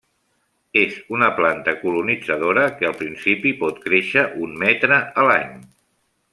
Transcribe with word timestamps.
És 0.83 0.95
una 1.17 1.27
planta 1.39 1.75
colonitzadora 1.81 2.65
que 2.79 2.89
al 2.91 2.97
principi 3.03 3.53
pot 3.61 3.79
créixer 3.87 4.27
un 4.47 4.59
metre 4.67 4.99
a 5.23 5.31
l'any. 5.31 5.57